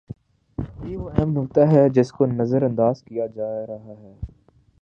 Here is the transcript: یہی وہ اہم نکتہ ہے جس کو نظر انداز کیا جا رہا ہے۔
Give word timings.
یہی 0.57 0.95
وہ 0.95 1.09
اہم 1.09 1.29
نکتہ 1.31 1.59
ہے 1.71 1.87
جس 1.89 2.11
کو 2.11 2.25
نظر 2.31 2.61
انداز 2.63 3.03
کیا 3.03 3.25
جا 3.27 3.49
رہا 3.67 3.93
ہے۔ 3.97 4.13